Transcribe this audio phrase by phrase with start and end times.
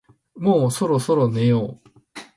[0.35, 1.81] もうそろそろ寝よう